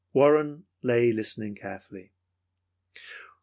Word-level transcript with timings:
Warren 0.13 0.65
lay 0.81 1.11
listening 1.11 1.53
carefully. 1.53 2.11